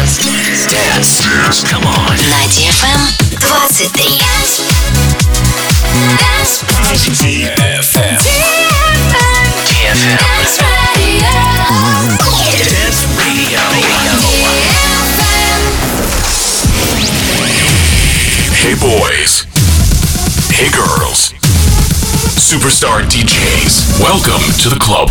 [0.00, 0.16] Dance.
[0.16, 1.20] Dance.
[1.20, 1.60] Dance.
[1.68, 2.16] Come on.
[2.16, 3.00] На DFM
[3.36, 4.00] 23.
[7.12, 8.16] DFM.
[9.68, 10.16] DFM.
[12.64, 13.60] Dance Radio.
[18.56, 19.44] Hey boys.
[20.50, 21.34] Hey girls.
[22.40, 24.00] Superstar DJs.
[24.00, 25.10] Welcome to the club.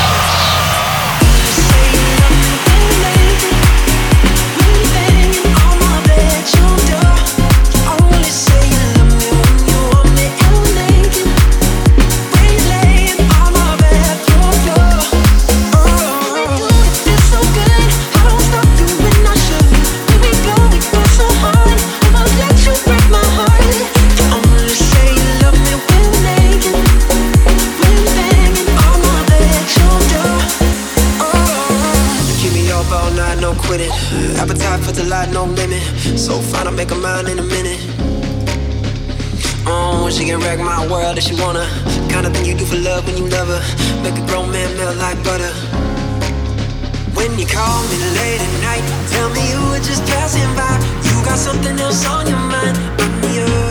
[41.11, 41.65] world if she wanna.
[42.09, 43.61] Kind of thing you do for love when you love her.
[44.03, 45.51] Make a grown man melt like butter.
[47.15, 50.73] When you call me late at night, tell me you were just passing by.
[51.07, 52.77] You got something else on your mind.
[53.01, 53.49] I'm yours.
[53.49, 53.70] Uh,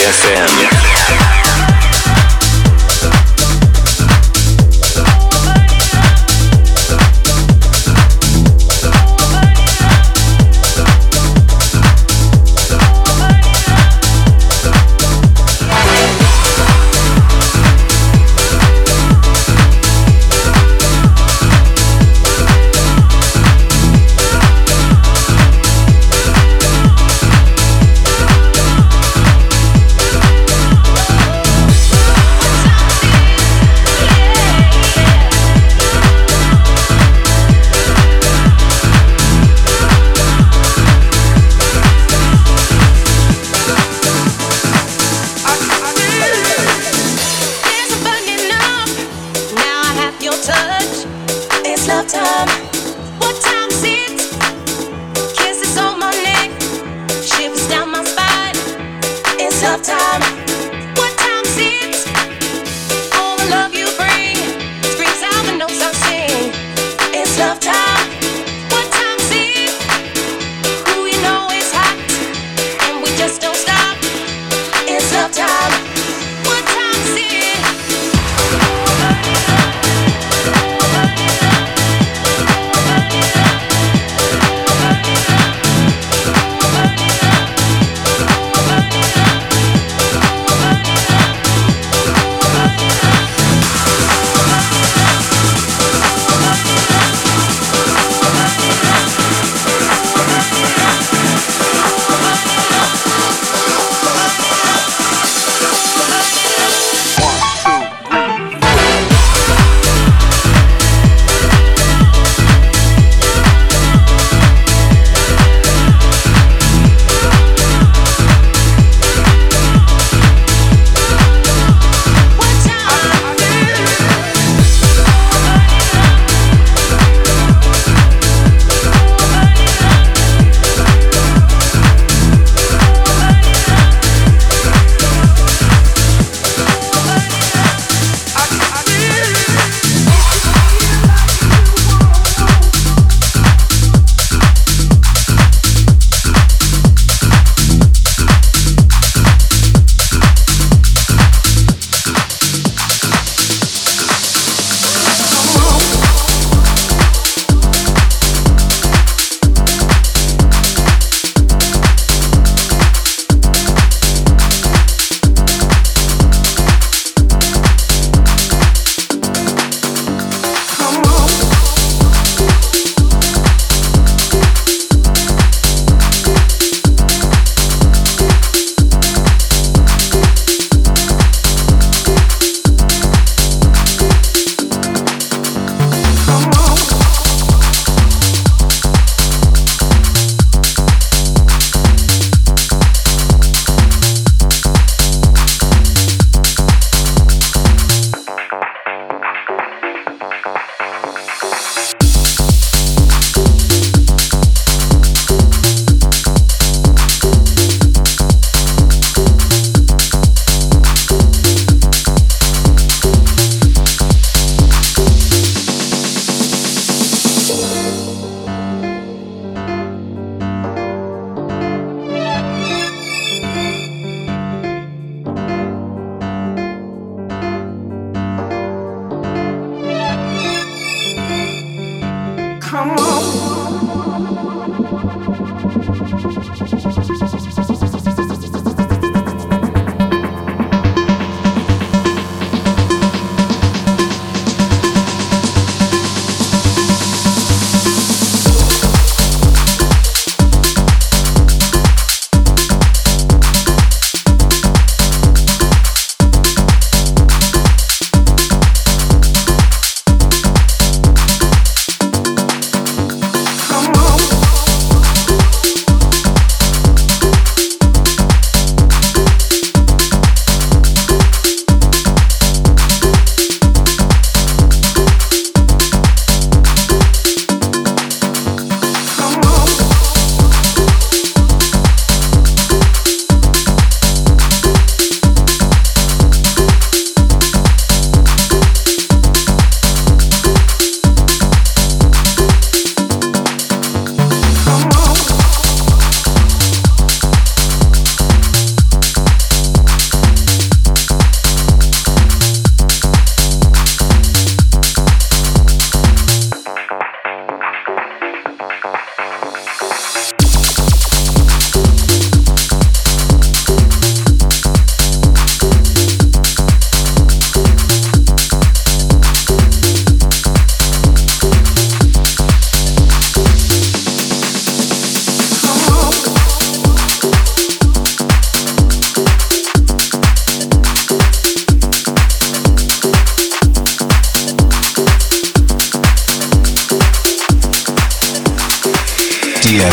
[0.00, 0.77] Hall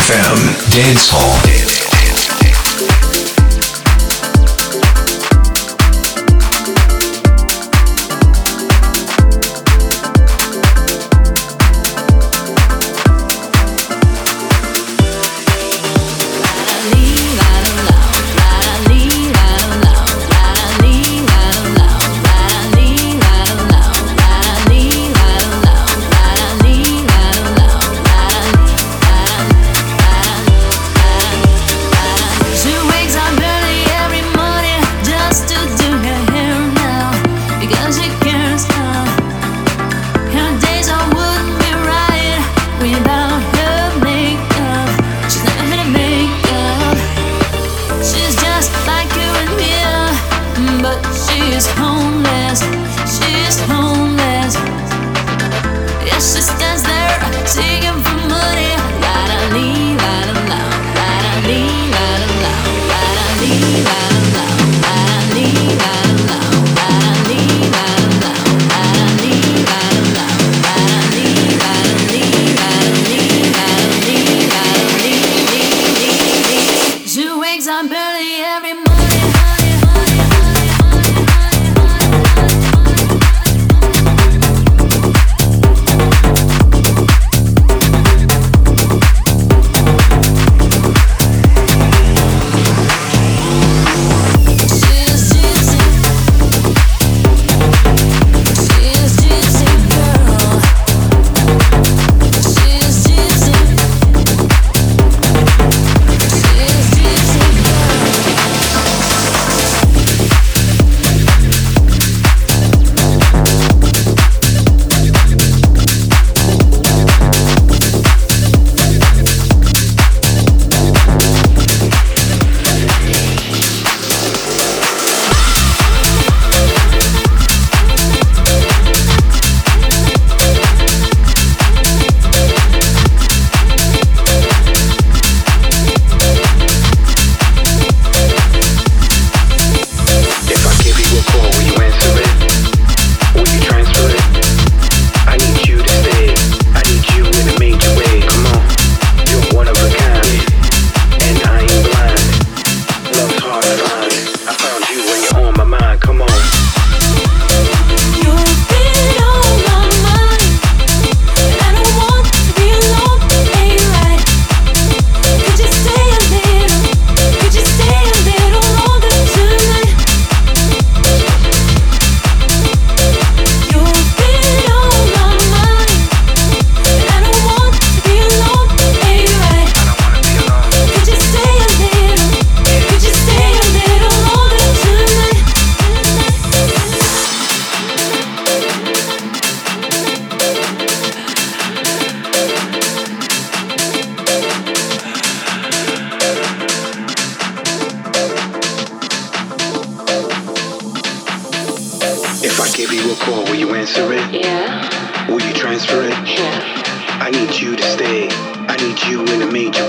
[0.06, 0.70] DFM.
[0.70, 1.02] DFM
[1.42, 1.75] Dance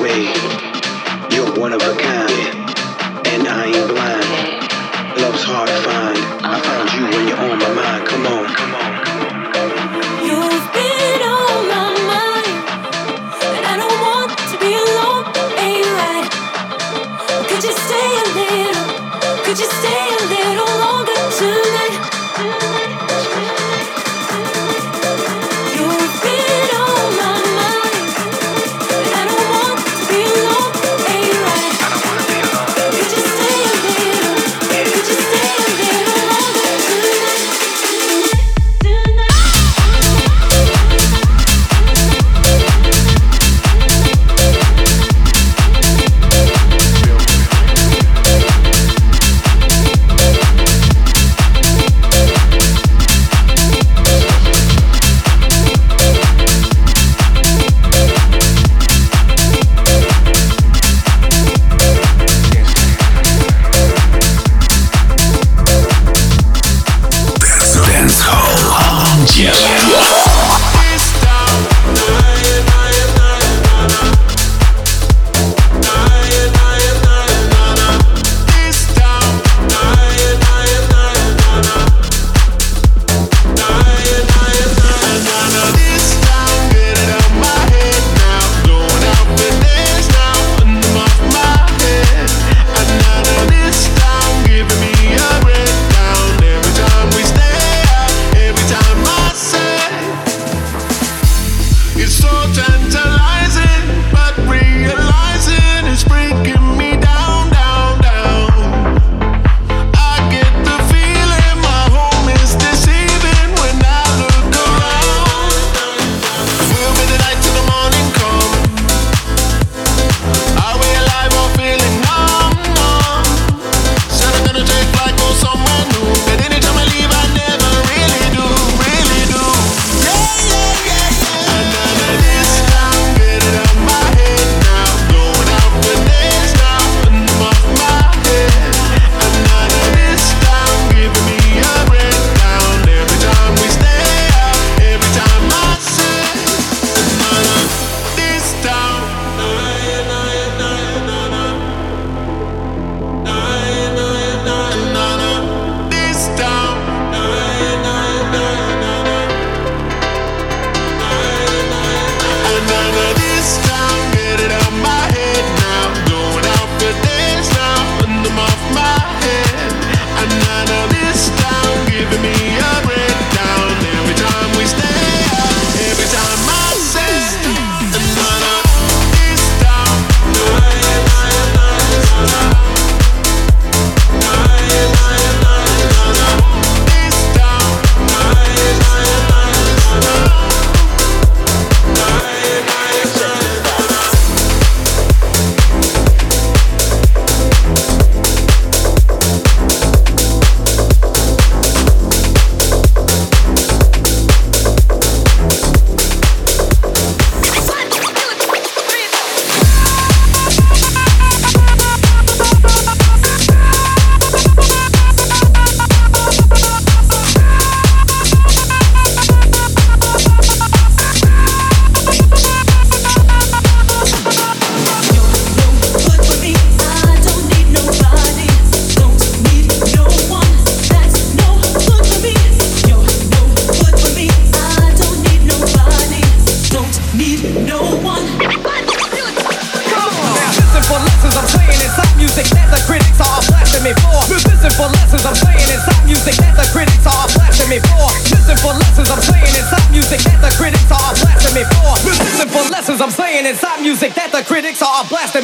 [0.07, 0.33] way.
[1.35, 2.46] You're one of a kind,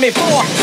[0.04, 0.63] me for.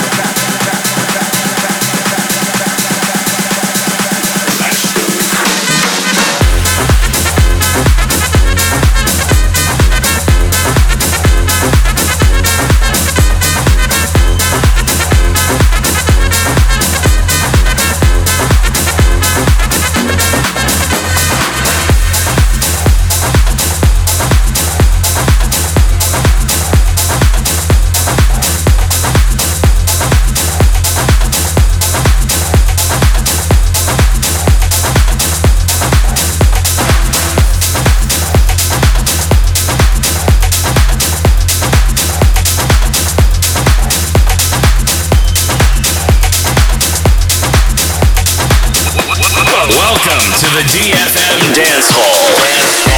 [50.71, 52.90] DFM Dance Hall.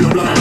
[0.00, 0.35] your blood.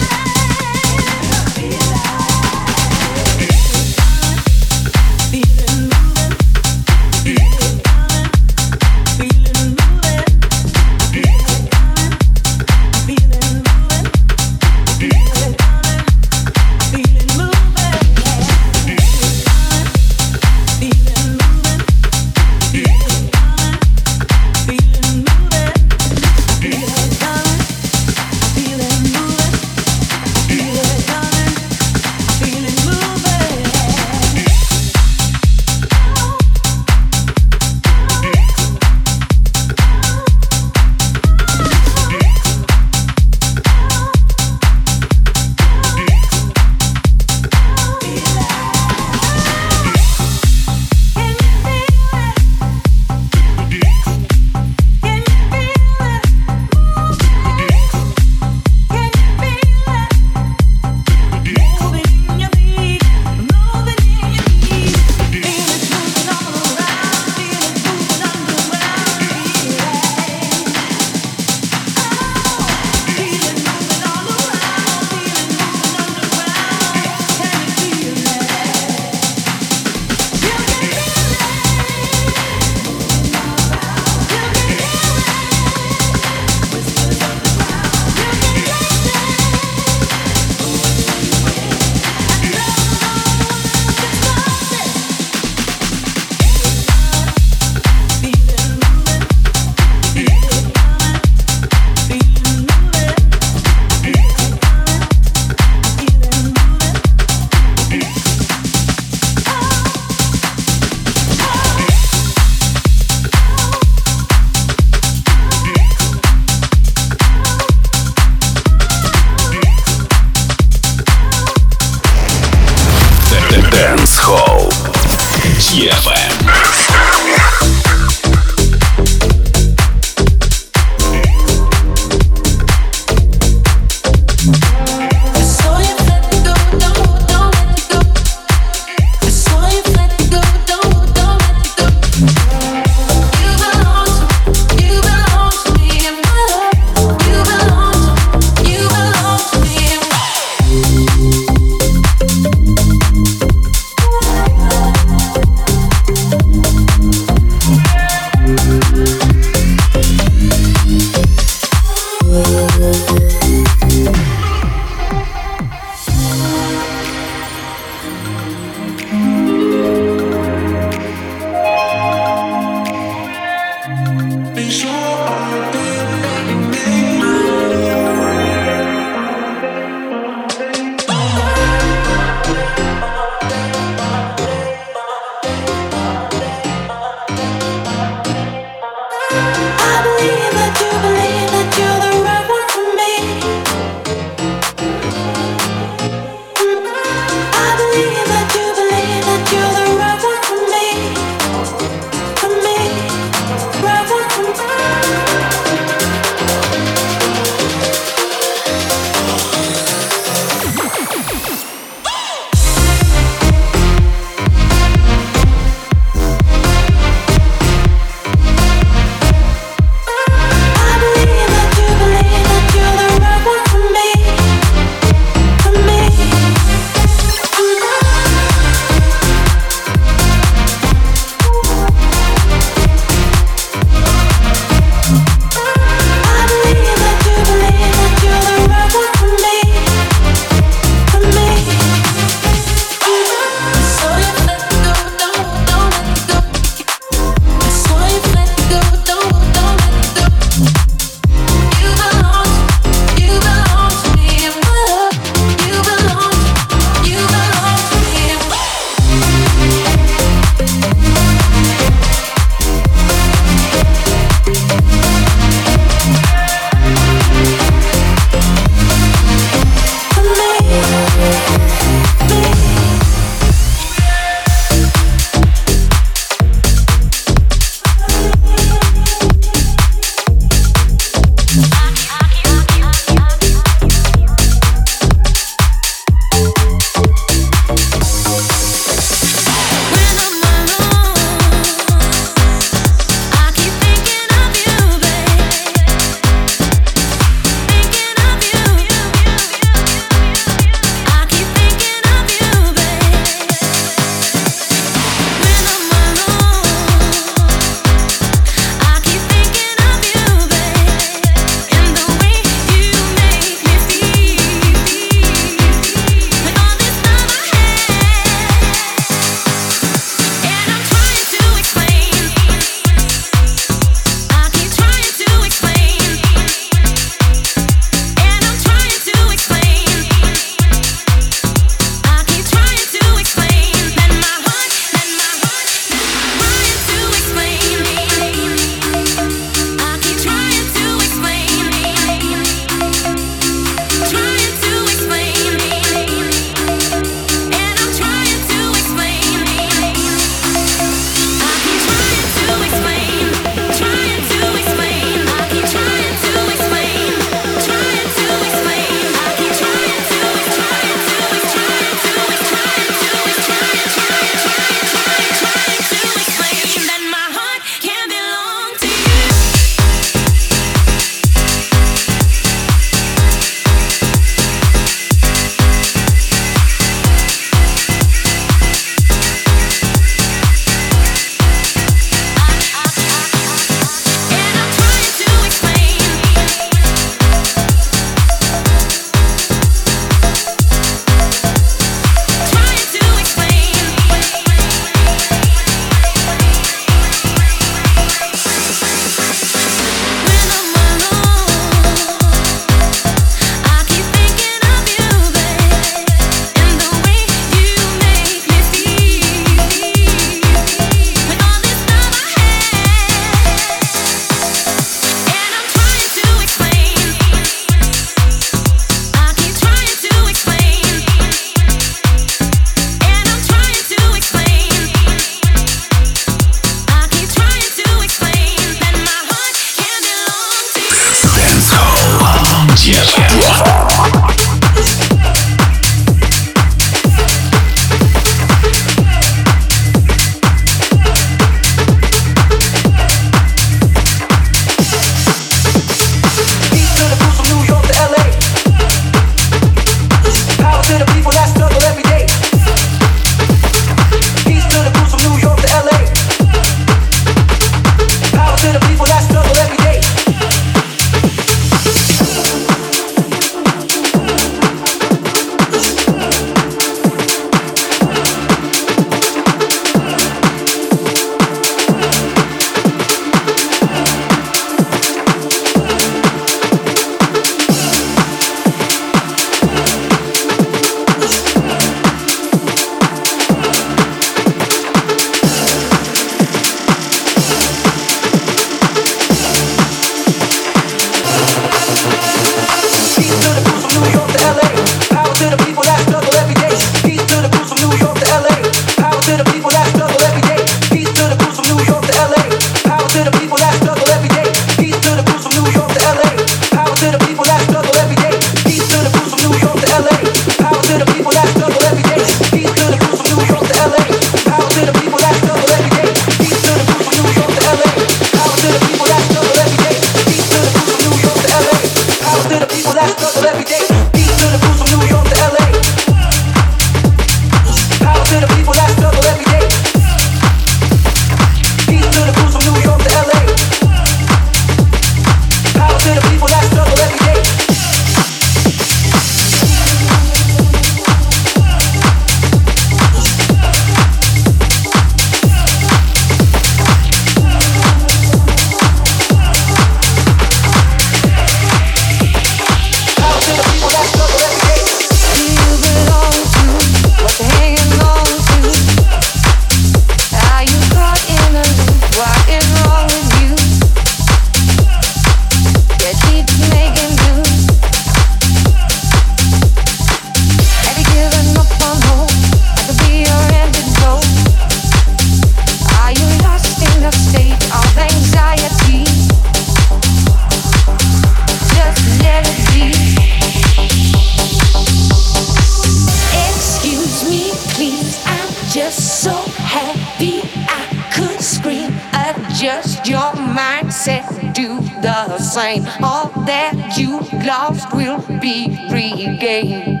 [593.08, 595.86] your mindset do the same.
[596.02, 600.00] All that you lost will be regained.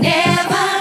[0.00, 0.77] Never.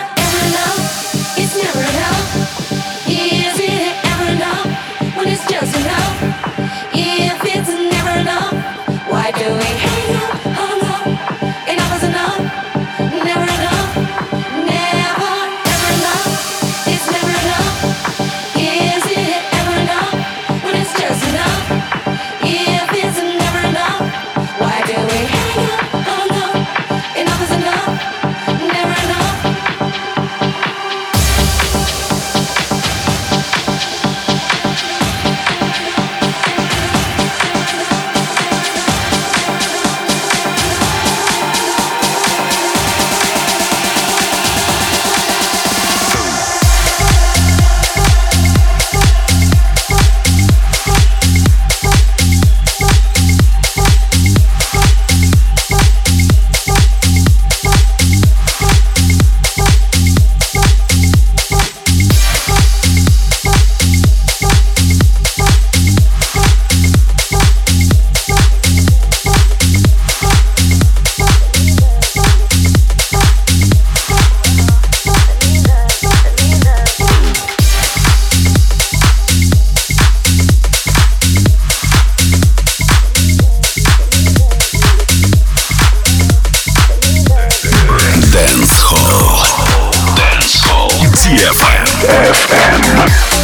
[92.24, 93.37] FM.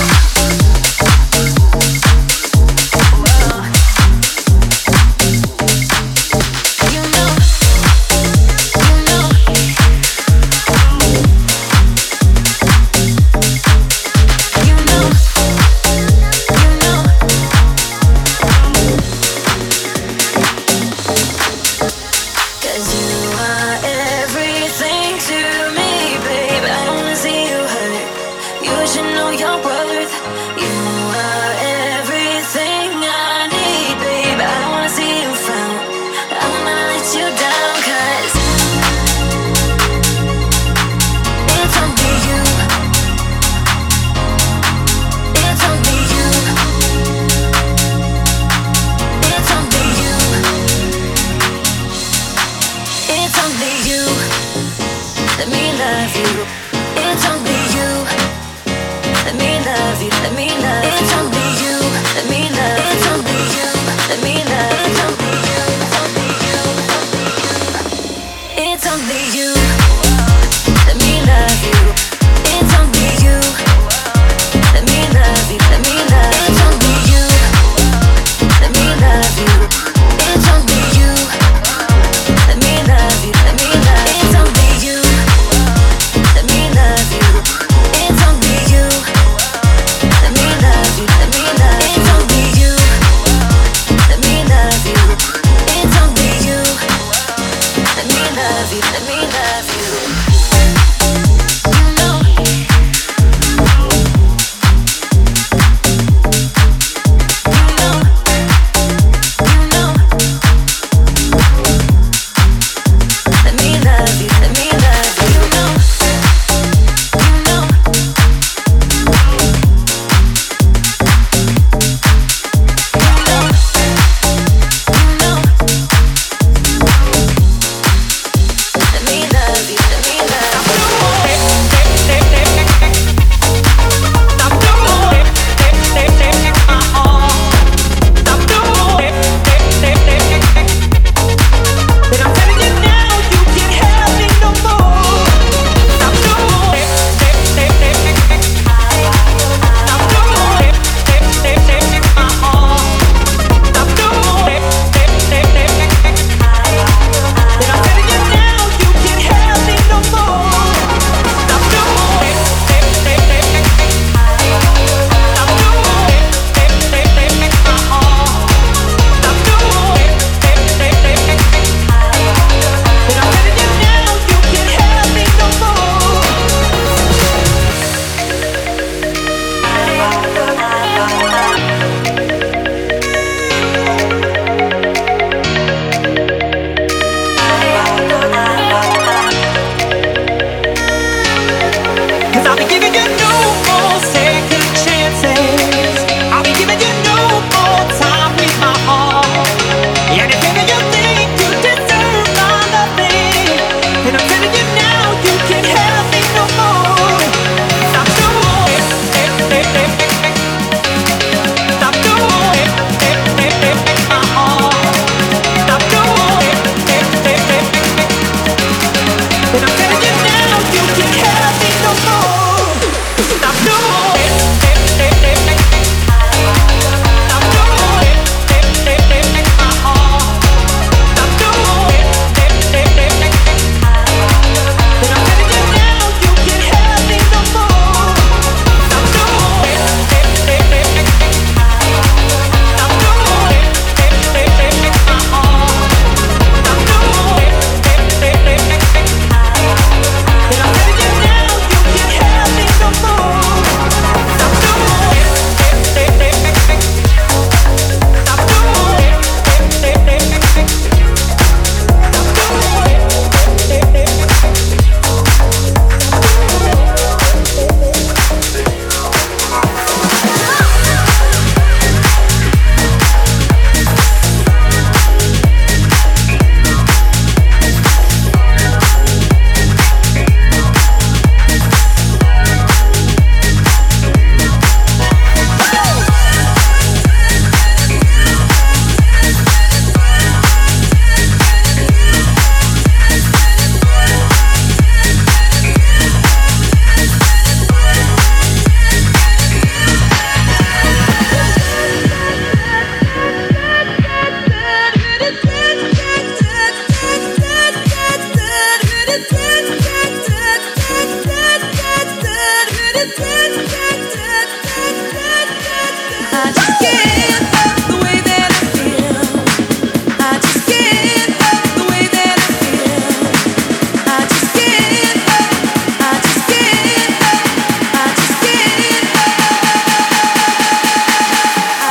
[221.96, 222.23] Oh.